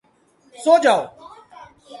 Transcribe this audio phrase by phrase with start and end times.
[0.63, 1.01] سو جاؤ!